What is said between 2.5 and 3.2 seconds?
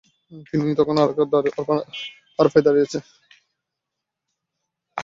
দাঁড়িয়ে আছেন।